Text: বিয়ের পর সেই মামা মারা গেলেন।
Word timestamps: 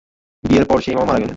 বিয়ের 0.43 0.65
পর 0.65 0.77
সেই 0.79 0.95
মামা 0.95 1.05
মারা 1.05 1.19
গেলেন। 1.19 1.29